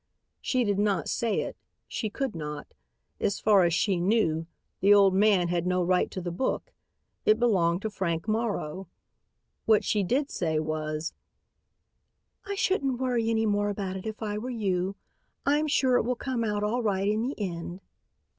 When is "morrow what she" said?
8.27-10.01